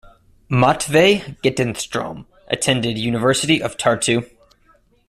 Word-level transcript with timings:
Matvei 0.49 1.39
Gedenschtrom 1.43 2.25
attended 2.49 2.97
University 2.97 3.61
of 3.61 3.77
Tartu. 3.77 4.27